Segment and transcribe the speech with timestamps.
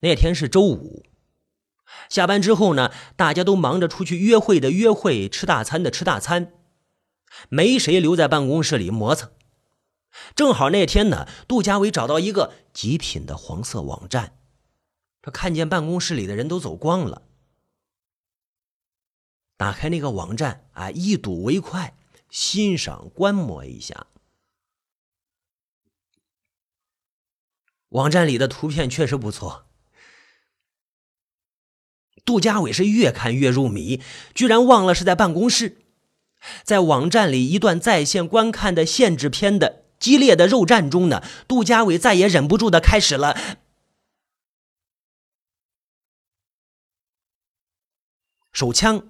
[0.00, 1.04] 那天是周五，
[2.08, 6.54] 下班之后呢，大家都忙着出去约会的约会，吃大餐的吃大餐，
[7.50, 9.30] 没谁留在办公室里磨蹭。
[10.34, 14.38] 正好那天呢，杜家伟找到一个极品的黄色网站，
[15.20, 17.22] 他看见办公室里的人都走光了，
[19.56, 21.94] 打开那个网站啊，一睹为快，
[22.30, 24.06] 欣赏观摩一下。
[27.90, 29.69] 网站里的图片确实不错。
[32.24, 34.00] 杜家伟是越看越入迷，
[34.34, 35.78] 居然忘了是在办公室，
[36.62, 43.36] 在网站里一段在线观看的限制片的激烈的肉战中呢，杜家伟再也忍不住的开始了
[48.52, 49.08] 手枪。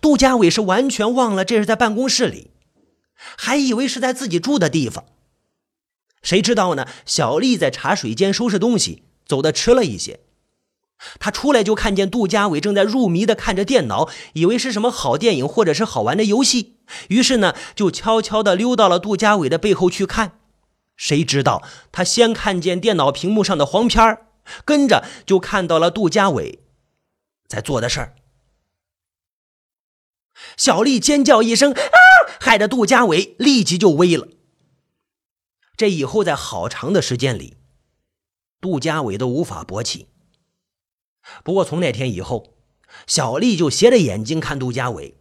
[0.00, 2.50] 杜家伟是完全忘了这是在办公室里，
[3.14, 5.04] 还以为是在自己住的地方。
[6.20, 6.86] 谁知道呢？
[7.06, 10.20] 小丽在茶水间收拾东西，走的迟了一些。
[11.20, 16.76] 他出来就看见杜家伟正在入迷的看着电脑，以为是什么好电影或者是好玩的游戏，
[17.08, 20.40] 于是呢就悄悄的溜到了杜家伟的背后去看。
[20.96, 24.18] 谁知道他先看见电脑屏幕上的黄片
[24.64, 26.58] 跟着就看到了杜家伟
[27.46, 28.16] 在做的事儿。
[30.56, 31.78] 小丽尖叫一声，啊！
[32.40, 34.28] 害得杜家伟立即就危了。
[35.76, 37.56] 这以后在好长的时间里，
[38.60, 40.08] 杜家伟都无法勃起。
[41.44, 42.54] 不过从那天以后，
[43.06, 45.16] 小丽就斜着眼睛看杜家伟，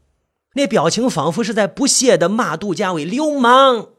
[0.53, 3.89] 那表情仿佛是在不屑的骂杜家伟流氓。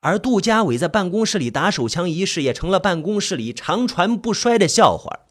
[0.00, 5.26] 而杜家伟在办公室里打手枪一事，也成了办公室里长传不衰的笑话。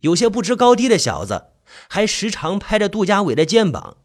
[0.00, 1.52] 有些不知高低的小子，
[1.88, 3.98] 还时常拍着杜家伟的肩膀。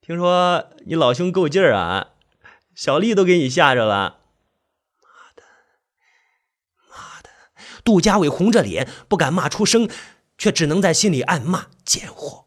[0.00, 2.14] 听说你老兄够劲儿啊，
[2.74, 4.17] 小丽都给你吓着了。
[7.88, 9.88] 杜家伟红着脸，不敢骂出声，
[10.36, 12.44] 却只能在心里暗骂：“贱货，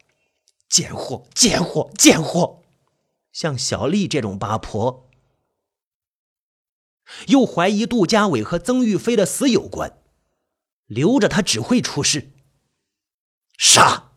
[0.70, 2.62] 贱货，贱货，贱货！”
[3.34, 5.10] 像小丽这种八婆，
[7.26, 9.98] 又怀疑杜家伟和曾玉飞的死有关，
[10.86, 12.32] 留着他只会出事。
[13.58, 14.12] 杀！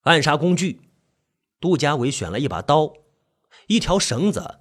[0.00, 0.90] 暗杀工具，
[1.60, 2.94] 杜家伟选了一把刀，
[3.68, 4.58] 一条绳子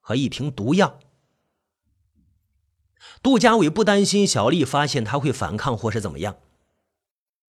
[0.00, 0.98] 和一瓶毒药。
[3.22, 6.38] 杜家伟不担心小丽发现他会反抗或是怎么样，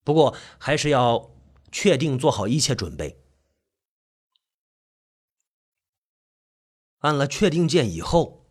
[0.03, 1.31] 不过还是要
[1.71, 3.19] 确定做好一切准备。
[6.99, 8.45] 按了确定键以后，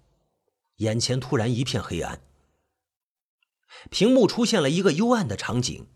[0.77, 2.21] 眼前突然一片黑暗，
[3.89, 5.87] 屏幕出现了一个幽暗的场景，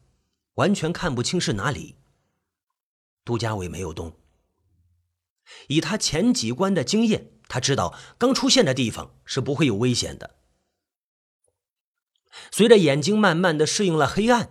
[0.55, 1.97] 完全看不清是哪里。
[3.25, 4.17] 杜家伟没有动，
[5.67, 10.36] 以他前几关的经验，他知道刚出现的地方是不会有危险的。
[12.51, 14.51] 随着眼睛慢慢的适应了黑暗，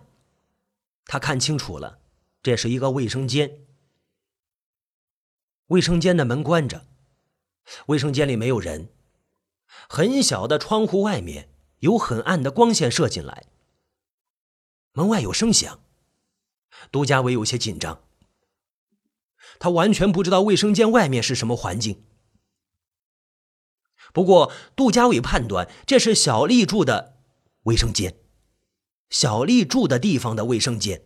[1.04, 2.00] 他看清楚了，
[2.42, 3.66] 这是一个卫生间。
[5.68, 6.86] 卫生间的门关着，
[7.86, 8.92] 卫生间里没有人。
[9.88, 13.46] 很小的窗户外面有很暗的光线射进来。
[14.92, 15.80] 门外有声响，
[16.90, 18.02] 杜家伟有些紧张。
[19.58, 22.04] 他完全不知道卫生间外面是什么环境。
[24.12, 27.15] 不过杜家伟判断这是小丽住的。
[27.66, 28.14] 卫生间，
[29.10, 31.02] 小丽住的地方的卫生间。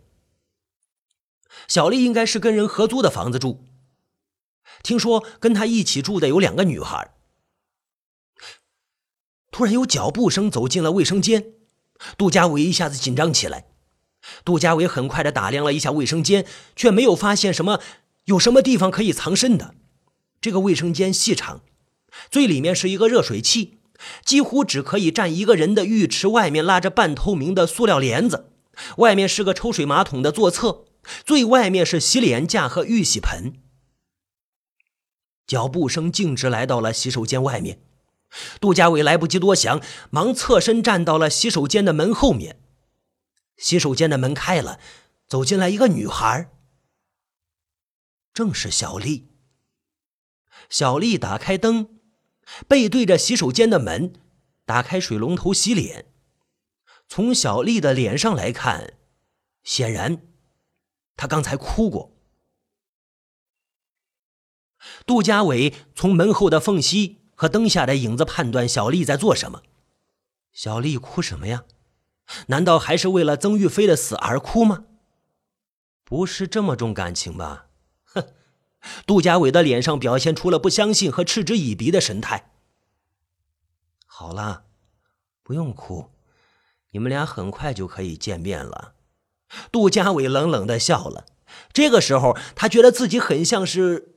[1.66, 3.66] 小丽应该是跟人合租的房子住。
[4.82, 7.14] 听说跟她一起住的有两个女孩。
[9.50, 11.54] 突然有脚步声走进了卫生间，
[12.18, 13.70] 杜家伟一下子紧张起来。
[14.44, 16.46] 杜家伟很快的打量了一下卫生间，
[16.76, 17.80] 却没有发现什么
[18.24, 19.74] 有什么地方可以藏身的。
[20.42, 21.62] 这个卫生间细长，
[22.30, 23.79] 最里面是一个热水器。
[24.24, 28.52] 几乎只可以站一个人的浴池外面拉着半透明的塑料帘子，
[28.96, 30.84] 外面是个抽水马桶的座侧，
[31.24, 33.54] 最外面是洗脸架和浴洗盆。
[35.46, 37.82] 脚步声径直来到了洗手间外面，
[38.60, 42.60] 杜家伟来不及多想，忙侧身站到了洗手间的门后面。
[43.56, 44.80] 洗手间的门开了，
[45.26, 46.50] 走进来一个女孩，
[48.32, 49.28] 正是小丽。
[50.70, 51.99] 小丽打开灯。
[52.68, 54.12] 背对着洗手间的门，
[54.64, 56.06] 打开水龙头洗脸。
[57.08, 58.94] 从小丽的脸上来看，
[59.62, 60.22] 显然
[61.16, 62.16] 她刚才哭过。
[65.06, 69.62] 杜家伟从门后的缝隙和灯下的影子判断小丽在做什么。
[70.52, 71.64] 小丽哭什么呀？
[72.46, 74.84] 难道还是为了曾玉飞的死而哭吗？
[76.04, 77.69] 不是这么重感情吧？
[79.06, 82.52] 杜家伟的脸上表现出了不相信和嗤之以鼻的神态。
[84.06, 84.64] 好了，
[85.42, 86.10] 不用哭，
[86.90, 88.94] 你们俩很快就可以见面了。
[89.72, 91.26] 杜家伟冷冷的笑了。
[91.72, 94.14] 这个时候，他觉得自己很像是，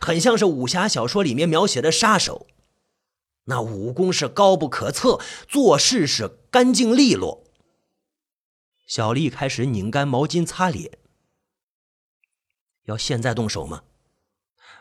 [0.00, 2.46] 很像是武侠小说里面描写的杀手，
[3.44, 7.44] 那武功是高不可测，做事是干净利落。
[8.86, 10.98] 小丽开始拧干毛巾擦脸。
[12.84, 13.82] 要现在动手吗？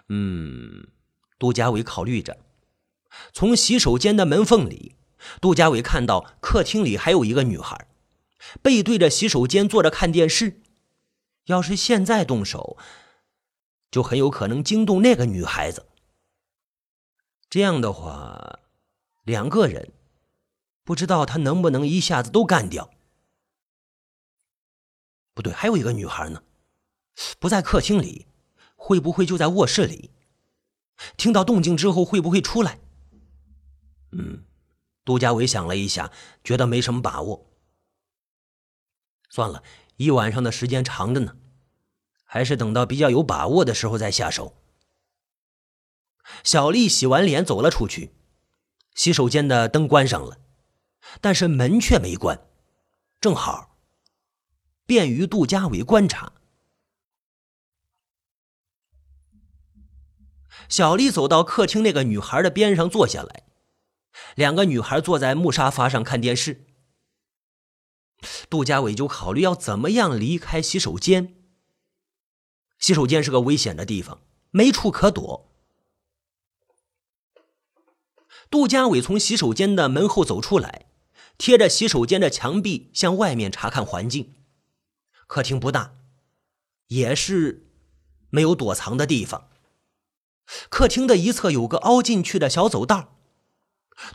[0.10, 0.88] 嗯，
[1.38, 2.38] 杜佳伟考虑着。
[3.34, 4.96] 从洗手间的门缝里，
[5.42, 7.88] 杜佳伟看到客厅里还有一个女孩，
[8.62, 10.62] 背对着洗手间坐着看电视。
[11.46, 12.78] 要是现在动手，
[13.90, 15.88] 就很有可能惊动那个女孩子。
[17.50, 18.60] 这样的话，
[19.24, 19.94] 两个人
[20.84, 22.92] 不知道他能不能一下子都干掉。
[25.34, 26.44] 不对，还有一个女孩呢，
[27.40, 28.28] 不在客厅里，
[28.78, 30.12] 会不会就在卧室里？
[31.18, 32.80] 听到动静之后会不会出来？
[34.14, 34.46] 嗯，
[35.04, 37.46] 杜家伟想了一下，觉得没什么把握。
[39.30, 39.62] 算了。
[39.98, 41.38] 一晚上的时间长着呢，
[42.24, 44.56] 还是等到比较有把握的时候再下手。
[46.44, 48.14] 小丽洗完脸走了出去，
[48.94, 50.38] 洗手间的灯关上了，
[51.20, 52.40] 但是门却没关，
[53.20, 53.76] 正好
[54.86, 56.34] 便于杜家伟观察。
[60.70, 63.44] 小丽走到客厅那个女孩的边上坐下来，
[64.36, 66.66] 两个女孩坐在木沙发上看电视。
[68.50, 71.36] 杜家伟就考虑要怎么样离开洗手间。
[72.80, 74.22] 洗手间是个危险的地方，
[74.52, 75.52] 没处可躲。
[78.50, 80.86] 杜家伟从洗手间的门后走出来，
[81.38, 84.36] 贴着洗手间的墙壁向外面查看环境。
[85.28, 85.96] 客厅不大，
[86.88, 87.68] 也是
[88.30, 89.50] 没有躲藏的地方。
[90.70, 93.16] 客厅的一侧有个凹进去的小走道。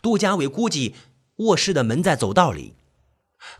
[0.01, 0.95] 杜家伟估计
[1.37, 2.75] 卧室的门在走道里。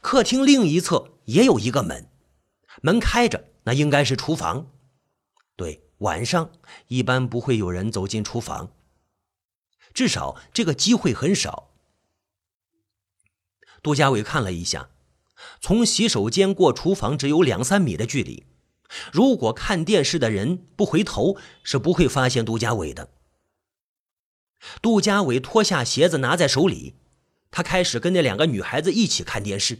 [0.01, 2.09] 客厅另一侧也有一个门，
[2.81, 4.71] 门开着，那应该是厨房。
[5.55, 6.51] 对，晚上
[6.87, 8.71] 一般不会有人走进厨房，
[9.93, 11.71] 至少这个机会很少。
[13.81, 14.89] 杜家伟看了一下，
[15.59, 18.45] 从洗手间过厨房只有两三米的距离，
[19.11, 23.09] 如果看电视的人不回头，是不会发现杜家伟的。
[24.81, 26.95] 杜家伟脱下鞋子，拿在手里。
[27.51, 29.79] 他开始跟那两个女孩子一起看电视。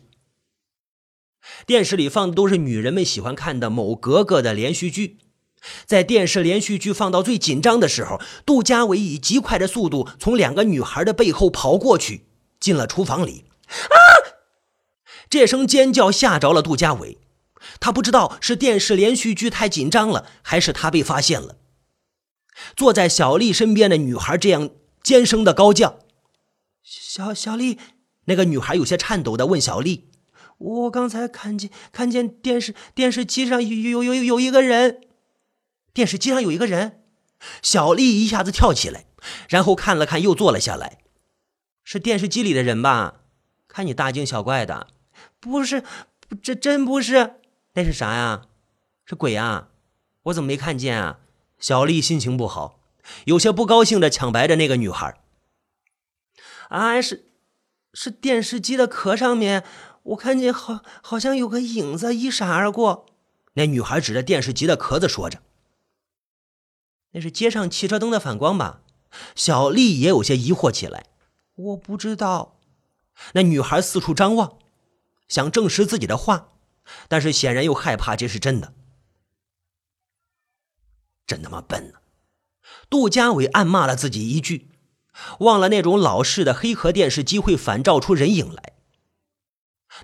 [1.66, 5.18] 电视里放的都是女人们喜欢看的某格格的连续剧。
[5.86, 12.26] 在电视连续剧放到最紧张的时候，杜家伟以极快的速度从两个女孩的背后跑过去，
[12.60, 13.46] 进了厨房里。
[13.68, 13.96] 啊！
[15.30, 17.18] 这声尖叫吓着了杜家伟，
[17.80, 21.58] 他不知道是电视连续剧太紧张了，还是他被发现了。
[22.76, 24.70] 坐在小丽身边的女孩这样
[25.02, 26.00] 尖声的高叫。
[26.84, 27.80] 小小丽，
[28.26, 30.12] 那个女孩有些颤抖的问小丽
[30.58, 35.02] ：“我刚才看见看见电视电视机上有有有有一个人，
[35.94, 37.02] 电视机上有一个人。”
[37.62, 39.06] 小丽一下子跳起来，
[39.50, 41.00] 然后看了看，又坐了下来
[41.84, 43.22] ：“是电视机里的人吧？
[43.68, 44.88] 看你大惊小怪的，
[45.40, 45.84] 不是，
[46.42, 47.42] 这真不是，
[47.74, 48.48] 那是啥呀？
[49.06, 49.70] 是鬼啊？
[50.24, 51.20] 我怎么没看见啊？”
[51.60, 52.80] 小丽心情不好，
[53.26, 55.22] 有些不高兴的抢白着那个女孩。
[56.70, 57.30] 啊，是，
[57.94, 59.64] 是电视机的壳上面，
[60.04, 63.06] 我看见好好像有个影子一闪而过。
[63.54, 65.42] 那女孩指着电视机的壳子说着
[67.14, 68.82] ：“那是街上汽车灯的反光吧？”
[69.36, 71.06] 小丽也有些疑惑起来
[71.56, 72.60] ：“我不知道。”
[73.34, 74.58] 那女孩四处张望，
[75.28, 76.53] 想证实自己的话，
[77.08, 78.74] 但是显然又害怕这是真的。
[81.26, 82.00] 真他妈笨呢！
[82.90, 84.70] 杜家伟暗骂了自己一句。
[85.42, 88.74] 忘了那种老式的黑壳电视机会反照出人影来。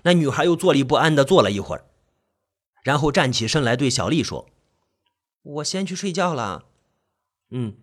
[0.04, 1.84] 那女孩又坐立不安的坐了一会儿，
[2.84, 4.48] 然后站起身来对小丽说
[5.42, 6.66] ：“我先去睡觉了。”
[7.50, 7.76] 嗯，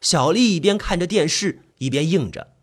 [0.00, 2.56] 小丽一边看着电视一边应着。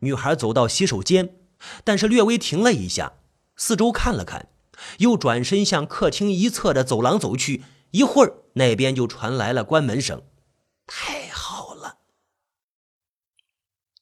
[0.00, 1.36] 女孩走到洗手间，
[1.84, 3.18] 但是略微停了一下，
[3.56, 4.48] 四周看了看，
[4.98, 7.64] 又转身向客厅一侧的走廊走去。
[7.92, 10.22] 一会儿，那边就传来了关门声。
[10.86, 11.98] 太好了。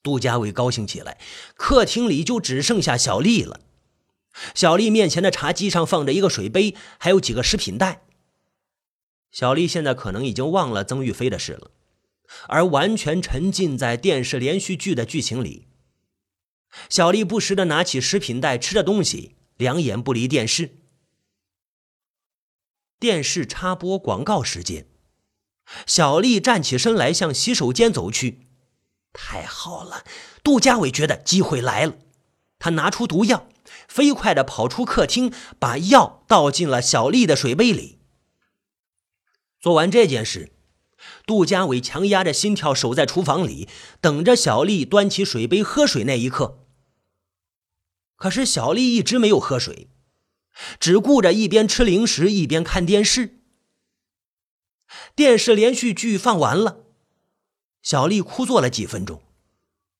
[0.03, 1.17] 杜家伟高兴起来，
[1.55, 3.61] 客厅里就只剩下小丽了。
[4.53, 8.03] 小丽面前的茶几上放着一个水杯，还有几个食品袋。
[9.31, 11.71] 小丽现在可能已经忘了曾玉飞的事了，
[12.47, 15.67] 而完全沉浸在电视连续剧的剧情里。
[16.89, 20.76] 小丽不时的拿起食品袋吃着东西，两眼不离电视。
[22.99, 24.87] 电视插播广告时间，
[25.85, 28.47] 小丽站起身来，向洗手间走去。
[29.13, 30.03] 太好了，
[30.43, 31.97] 杜家伟觉得机会来了，
[32.57, 33.47] 他拿出毒药，
[33.87, 37.99] 飞快地跑出客厅，把药倒进了小丽的水杯里。
[39.59, 40.51] 做完这件事，
[41.25, 43.67] 杜家伟强压着心跳守在厨房里，
[44.01, 46.65] 等着小丽端起水杯喝水那一刻。
[48.15, 49.89] 可是小丽一直没有喝水，
[50.79, 53.41] 只顾着一边吃零食一边看电视。
[55.15, 56.85] 电视连续剧放完了，
[57.81, 59.21] 小丽枯坐了几分钟，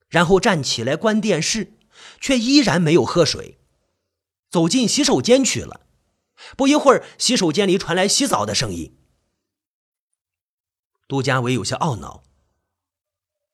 [0.08, 1.74] 然后站起来关电视，
[2.22, 3.60] 却依然没有喝水，
[4.50, 5.88] 走进洗手间去了。
[6.56, 8.98] 不一会儿，洗手间里传来洗澡的声音。
[11.08, 12.24] 杜家伟有些懊恼，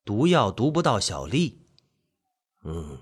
[0.03, 1.65] 毒药毒不到小丽。
[2.63, 3.01] 嗯，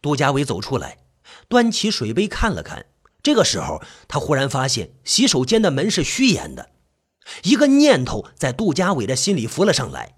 [0.00, 1.06] 杜家伟走出来，
[1.48, 2.91] 端起水杯看了看。
[3.22, 6.70] 这个时候，他忽然发现洗手间的门是虚掩的。
[7.44, 10.16] 一个念头在杜家伟的心里浮了上来。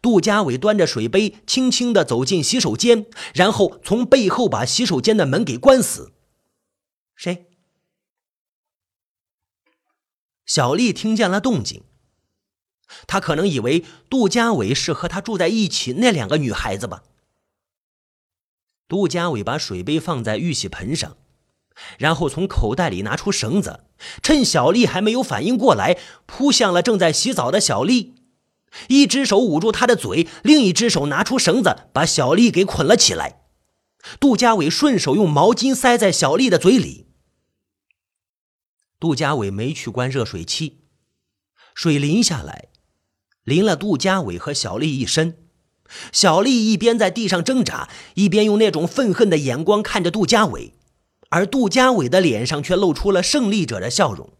[0.00, 6.12] 杜家伟端着水杯，轻轻地走进洗手间，然后从背后把洗手间的门给关死。
[7.16, 7.46] 谁？
[10.44, 11.82] 小丽听见了动静。
[13.06, 17.02] 他可能以为杜家伟是和他住在一起那两个女孩子吧。
[18.86, 21.16] 杜家伟把水杯放在浴洗盆上，
[21.98, 23.80] 然后从口袋里拿出绳子，
[24.22, 28.14] 趁小丽还没有反应过来，扑向了正在洗澡的小丽，
[28.88, 33.42] 一只手捂住她的嘴，另一只手拿出绳子把小丽给捆了起来。
[34.18, 37.06] 杜家伟顺手用毛巾塞在小丽的嘴里。
[38.98, 40.80] 杜家伟没去关热水器，
[41.74, 42.68] 水淋下来。
[43.44, 45.36] 淋了杜家伟和小丽一身，
[46.12, 50.74] 小丽一边在地上挣扎，一边用那种愤恨的眼光看着杜家伟，
[51.32, 54.30] 而杜家伟的脸上却露出了胜利者的笑容。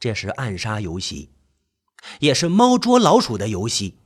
[0.00, 1.28] 这是暗杀游戏，
[2.20, 3.98] 也是猫捉老鼠的游戏。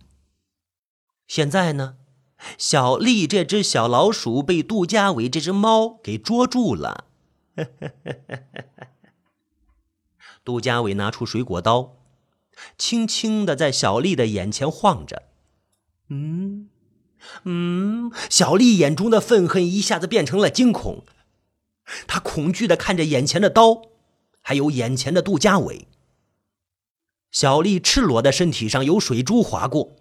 [1.28, 1.96] 现在呢，
[2.58, 7.04] 小丽这只小老鼠被杜家伟这只猫给捉住了。
[10.44, 11.98] 杜家伟拿出水果刀。
[12.76, 15.22] 轻轻的在小丽的眼前晃着，
[16.08, 16.68] 嗯，
[17.44, 21.04] 嗯，小丽眼中的愤恨一下子变成了惊恐，
[22.06, 23.82] 她恐惧的看着眼前的刀，
[24.40, 25.88] 还有眼前的杜家伟。
[27.30, 29.96] 小丽赤裸的身体上有水珠划过，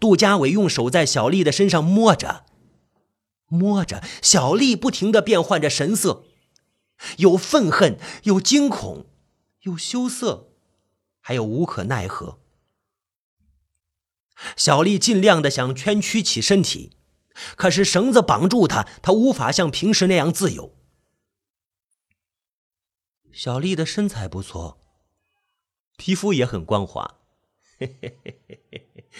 [0.00, 2.44] 杜家伟用手在小丽的身上摸着，
[3.46, 6.24] 摸着，小丽不停的变换着神色，
[7.18, 9.06] 有愤恨，有惊恐，
[9.62, 10.48] 有羞涩。
[11.26, 12.38] 还有无可奈何，
[14.56, 16.96] 小丽尽量的想蜷曲起身体，
[17.56, 20.74] 可是绳子绑住她，她无法像平时那样自由。
[23.32, 24.78] 小丽的身材不错，
[25.96, 27.18] 皮肤也很光滑，
[27.78, 29.10] 嘿嘿嘿嘿嘿嘿。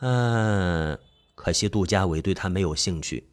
[0.00, 0.98] 嗯，
[1.34, 3.30] 可惜杜家伟对她没有兴趣。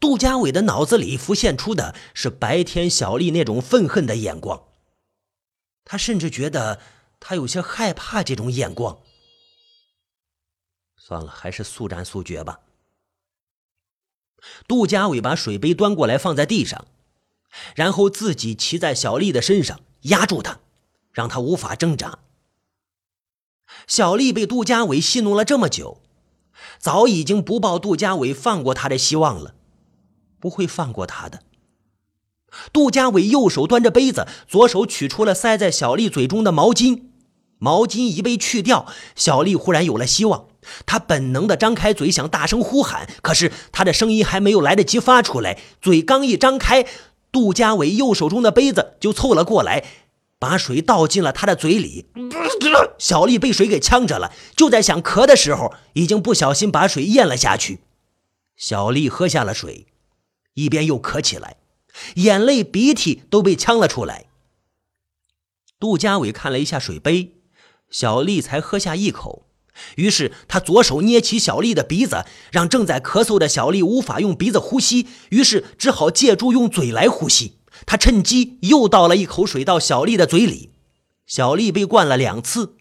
[0.00, 4.68] 杜家伟的脑子里浮现出的是白天小丽那种愤恨的眼光。
[5.84, 6.80] 他甚至觉得
[7.20, 8.98] 他有些害怕这种眼光。
[10.96, 12.60] 算了，还是速战速决吧。
[14.66, 16.86] 杜家伟把水杯端过来放在地上，
[17.74, 20.60] 然后自己骑在小丽的身上，压住她，
[21.12, 22.20] 让她无法挣扎。
[23.86, 26.00] 小丽被杜家伟戏弄了这么久，
[26.78, 29.54] 早已经不抱杜家伟放过她的希望了，
[30.38, 31.42] 不会放过她的。
[32.72, 37.09] 杜家伟右手端着杯子，左手取出了塞在小丽嘴中的毛巾。
[37.60, 40.46] 毛巾一被去掉，小丽忽然有了希望。
[40.86, 46.86] 她本能的张开嘴想大声呼喊，可是她的声音还没有来得及发出来，嘴刚一张开，
[47.30, 49.84] 杜家伟右手中的杯子就凑了过来，
[50.38, 52.06] 把水倒进了她的嘴里。
[52.98, 57.80] 小丽被水给呛着了，就在想咳的时候，已经不小心把水咽了下去。
[58.56, 59.86] 小丽喝下了水，
[60.54, 61.56] 一边又咳起来。
[62.16, 64.26] 眼泪、鼻涕都被呛了出来。
[65.78, 67.32] 杜家伟看了一下水杯，
[67.90, 69.46] 小丽才喝下一口。
[69.96, 77.58] 于是他左手捏起小丽的鼻子，让正在咳嗽的小丽无法用鼻子呼吸，于是只好借助用嘴来呼吸。
[77.86, 80.70] 他趁机又倒了一口水到小丽的嘴里，
[81.26, 82.76] 小丽被灌了两次。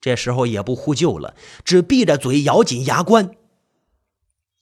[0.00, 3.32] 这时候也不呼救了，只闭着嘴，咬紧牙关。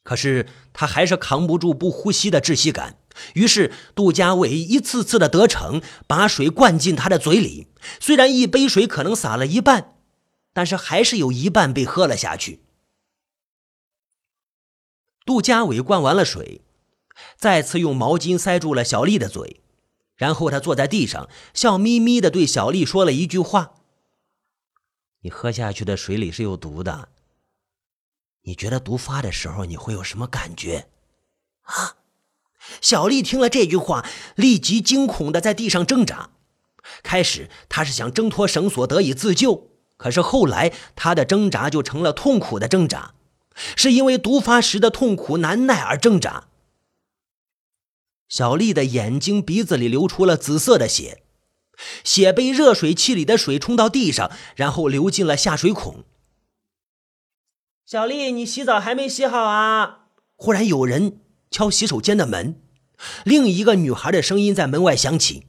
[0.03, 2.97] 可是他还是扛不住不呼吸的窒息感，
[3.35, 7.69] 于是杜家伟一次次的得逞，把水灌进他的嘴里。
[8.01, 9.97] 虽然一杯水可能洒了一半，
[10.53, 12.63] 但是还是有一半被喝了下去。
[15.25, 16.63] 杜家伟灌完了水，
[17.37, 19.61] 再次用毛巾塞住了小丽的嘴，
[20.17, 23.75] 然后他坐在地上，笑眯眯的对小丽说了一句话
[25.21, 27.11] ：“你喝下去的水里是有毒的。
[28.43, 30.89] 你觉得毒发的时候你会有什么感觉？”
[31.69, 31.97] 啊！
[32.81, 36.31] 小丽听了这句话，立即惊恐的在地上挣扎。
[37.03, 43.15] 开始她是想挣脱绳索得以自救，可是后来她的挣扎就成了痛苦的挣扎，
[43.77, 46.49] 是因为毒发时的痛苦难耐而挣扎。
[48.29, 51.23] 小丽的眼睛、鼻子里流出了紫色的血，
[52.05, 56.05] 血被热水器里的水冲到地上，然后流进了下水孔。
[57.87, 60.07] 小丽，你洗澡还没洗好啊？
[60.37, 61.21] 忽然有人
[61.51, 62.61] 敲洗手间的门，
[63.25, 65.47] 另一个女孩的声音在门外响起。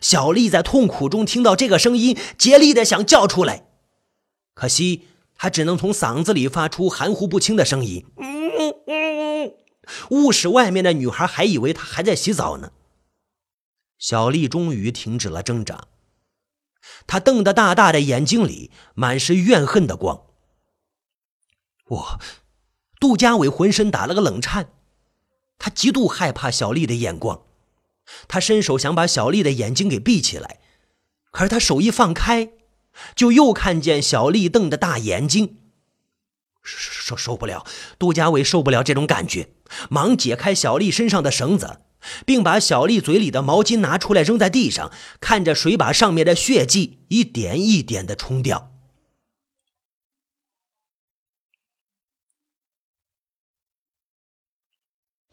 [0.00, 3.66] 小丽在痛苦中听到这个声音，竭力的想叫出来，
[4.54, 5.06] 可惜
[5.36, 8.06] 她只能从嗓子里发出含糊不清的声音。
[10.10, 12.72] 误使外面的女孩还以为她还在洗澡呢。
[13.98, 15.88] 小丽终于停止了挣扎，
[17.06, 20.22] 她瞪得大大的眼睛里满是怨恨的光。
[21.88, 22.20] 我，
[22.98, 24.70] 杜家伟浑身打了个冷颤，
[25.58, 27.42] 他极度害怕小丽的眼光，
[28.28, 30.60] 他伸手想把小丽的眼睛给闭起来，
[31.30, 32.50] 可是他手一放开，
[33.14, 35.58] 就又看见小丽瞪的大眼睛。
[36.62, 37.64] 受受不了，
[37.98, 39.50] 杜家伟受不了这种感觉，
[39.88, 41.80] 忙解开小丽身上的绳子，
[42.24, 48.72] 并把小丽嘴里的毛巾拿出来扔在地上，看着水把上面的血迹一点一点的冲掉。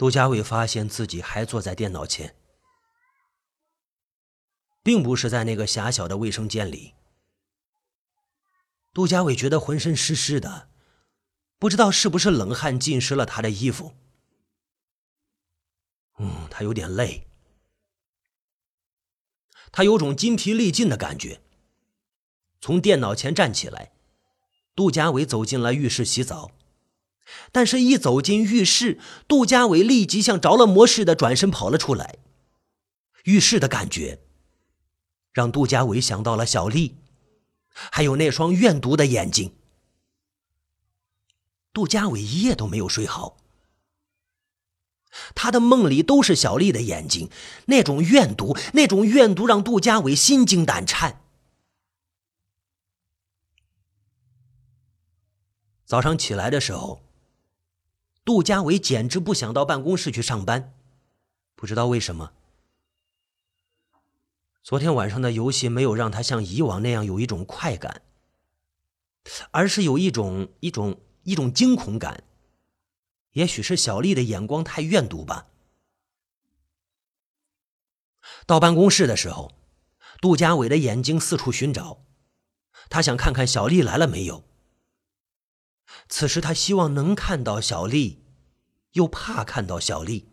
[0.04, 2.36] 杜家伟发现自己还坐在电脑前，
[4.84, 6.96] 并不是在那个狭小的卫生间里。
[8.92, 10.68] 杜家伟觉得浑身湿湿的。
[11.58, 13.94] 不知道是不是冷汗浸湿了他的衣服。
[16.20, 17.26] 嗯，他有点累，
[19.72, 21.42] 他有种筋疲力尽的感觉。
[22.60, 23.94] 从电脑前站起来，
[24.76, 26.52] 杜家伟走进了浴室洗澡。
[27.52, 32.18] 但是，一走进浴室，杜家伟立即像着了魔似的转身跑了出来。
[33.24, 34.20] 浴室的感觉，
[35.32, 36.98] 让杜家伟想到了小丽，
[37.72, 39.56] 还有那双怨毒的眼睛。
[41.72, 43.38] 杜家伟一夜都没有睡好，
[45.34, 47.30] 他的梦里都是小丽的眼睛，
[47.68, 51.22] 那种怨毒，那种怨毒让杜家伟心惊胆颤。
[55.86, 57.02] 早上起来的时候，
[58.26, 60.74] 杜佳伟简直不想到办公室去上班，
[61.56, 62.34] 不知道为什么。
[64.62, 68.02] 昨天晚上的游戏没有让他像以往那样有一种快感，
[69.52, 71.00] 而是有一种一种。
[71.26, 72.26] 一种惊恐感，
[73.32, 75.48] 也许是小丽的眼光太怨毒吧。
[78.46, 79.54] 到办公室的时候，
[80.20, 82.04] 杜家伟的眼睛四处寻找，
[82.90, 84.44] 他想看看小丽来了没有。
[86.16, 88.24] 此时他希望能看到小丽，
[88.92, 90.30] 又怕看到小丽，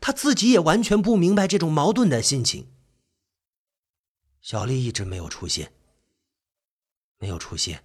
[0.00, 2.72] 他自己也完全不明白这种矛盾的心情。
[4.40, 5.72] 小丽一直没有出现，
[7.18, 7.82] 没有出现。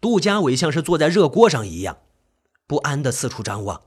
[0.00, 2.00] 杜家伟像是坐在热锅上一样，
[2.68, 3.82] 不安的四处张望。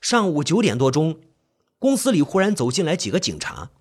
[0.00, 1.20] 上午九点多钟，
[1.80, 3.72] 公司里忽然走进来几个警察。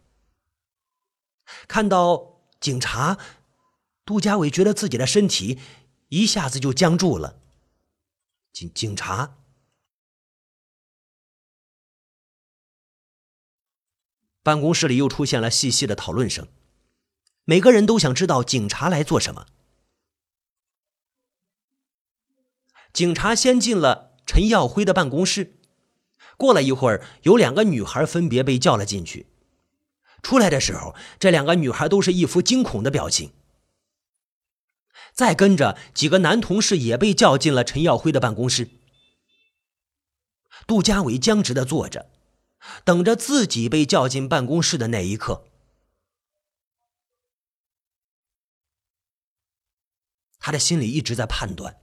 [1.67, 2.35] 看到
[2.65, 3.19] 警察，
[4.06, 5.60] 杜家伟觉得自己的身体
[6.08, 7.39] 一下子就僵住了。
[8.51, 9.38] 警警察，
[14.41, 16.47] 办公室里又出现了细细的讨论声，
[17.43, 19.45] 每个人都想知道警察来做什么。
[22.91, 25.60] 警察先进了陈耀辉的办公室，
[26.36, 29.28] 过了一会儿，有两个女孩分别被叫了进去。
[30.25, 33.31] 出来的时候，这两个女孩都是一副惊恐的表情。
[35.13, 38.67] 再跟着几个男同事也被叫进了陈耀辉的办公室。
[40.65, 42.09] 杜家伟僵直的坐着，
[42.83, 45.45] 等着自己被叫进办公室的那一刻。
[50.39, 51.79] 他的心里一直在判断。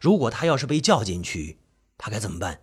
[0.00, 1.58] 如果他要是被叫进去，
[1.98, 2.62] 他该怎么办？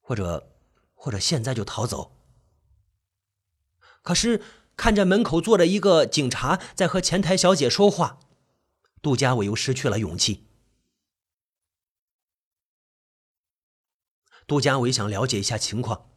[0.00, 0.55] 或者，
[0.96, 2.16] 或者现在就逃走？
[4.02, 4.42] 可是
[4.76, 8.18] 看着门口坐着一个警察在和前台小姐说话，
[9.00, 10.44] 杜家伟又失去了勇气。
[14.46, 16.08] 杜家伟想了解一下情况，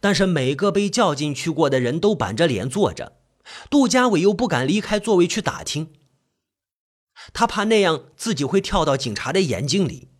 [0.00, 3.18] 但是每个被叫进去过的人都板着脸坐着，
[3.68, 5.92] 杜家伟又不敢离开座位去打听。
[7.32, 10.11] 他怕那样自己会跳到警察的眼睛里。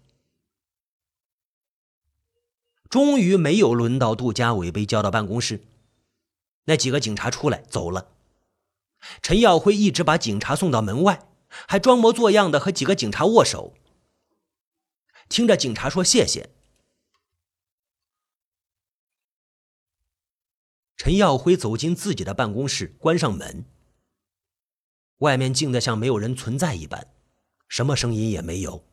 [2.93, 5.65] 终于没有轮到杜家伟被叫到办公室，
[6.65, 8.13] 那几个警察出来走了。
[9.23, 11.27] 陈耀辉一直把警察送到门外，
[11.67, 13.73] 还装模作样的和几个警察握手。
[15.31, 16.51] 听着警察说谢谢，
[20.99, 23.65] 陈耀辉走进自己的办公室，关上门。
[25.21, 27.07] 外面静得像没有人存在一般，
[27.69, 28.85] 什么声音也没有。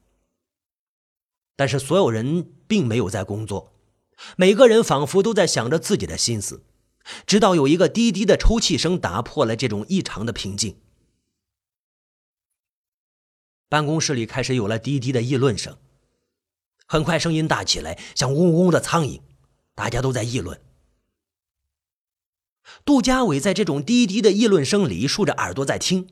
[1.58, 3.74] 但是所有人并没有在工作，
[4.38, 6.64] 每个人仿佛都在想着自己的心思。
[7.26, 10.78] 直到有一个低低的抽泣声打破了这种异常的平静，
[13.68, 15.78] 办公室里开始有了低低的议论声。
[16.86, 19.22] 很快，声音大起来，像嗡嗡的苍蝇，
[19.74, 20.62] 大家都在议论。
[22.86, 26.10] 杜家伟在这种低低的议论声里竖着耳朵在听。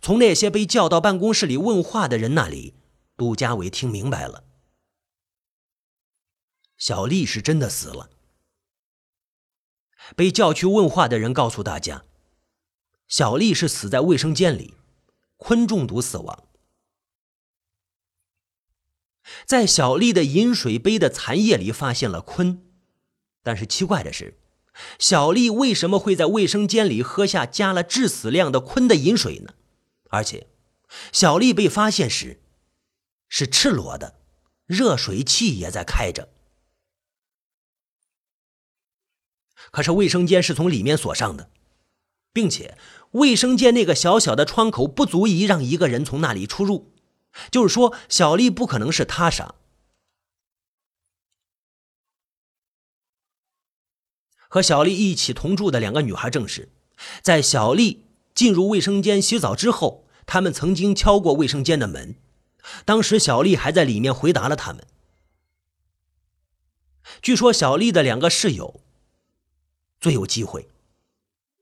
[0.00, 2.74] 从那些被叫到办公室里问话的人那里，
[3.16, 4.44] 杜家伟听明白了：
[6.82, 8.10] 小丽是真的死了。
[10.16, 12.02] 被叫去问话的人告诉大家，
[13.06, 14.74] 小丽是死在卫生间里，
[15.38, 16.48] 醌中毒死亡。
[19.46, 22.58] 在小丽的饮水杯的残液里发现了醌，
[23.44, 24.40] 但是奇怪的是，
[24.98, 29.54] 小丽为什么会在卫生间里喝下加了致死量的醌的饮水呢？
[30.10, 30.48] 而且，
[31.12, 32.42] 小丽被发现时
[33.28, 34.18] 是赤裸的，
[34.66, 36.30] 热水器也在开着。
[39.72, 41.48] 可是卫生间是从里面锁上的，
[42.30, 42.76] 并且
[43.12, 46.92] 卫生间那个小小的窗口不足以让一个人从那里出入，
[47.50, 49.54] 就是说，小丽不可能是他杀。
[54.46, 56.68] 和小丽一起同住的两个女孩证实，
[57.22, 58.04] 在小丽
[58.34, 62.16] 进入卫生间洗澡之后，他们曾经敲过卫生间的门，
[62.84, 64.86] 当时小丽还在里面回答了他们。
[67.22, 68.81] 据说小丽的两个室友。
[70.02, 70.68] 最有机会，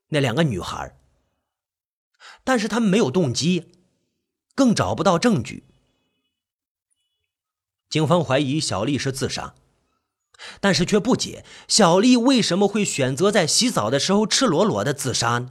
[0.09, 0.97] 那两个女孩，
[2.43, 3.71] 但是他们没有动机，
[4.55, 5.65] 更找不到证据。
[7.91, 9.55] 警方怀疑小丽是自杀，
[10.59, 15.51] 但是却不解小丽为什么会选择在洗澡的时候赤裸裸的自杀呢？